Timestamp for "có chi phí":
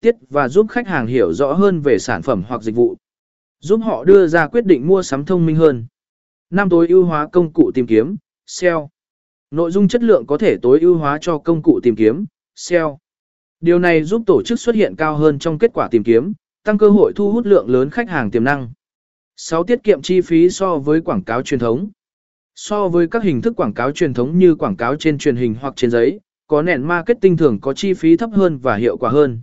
27.60-28.16